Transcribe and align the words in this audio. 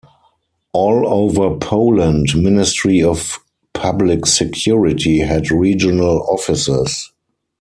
All 0.73 1.05
over 1.07 1.55
Poland 1.59 2.29
Ministry 2.35 3.03
of 3.03 3.37
Public 3.73 4.25
Security 4.25 5.19
had 5.19 5.51
regional 5.51 6.23
offices. 6.27 7.11